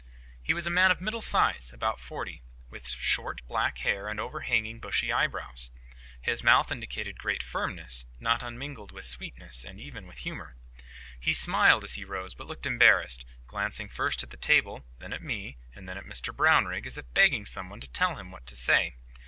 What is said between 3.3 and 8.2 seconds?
black hair and overhanging bushy eyebrows. His mouth indicated great firmness,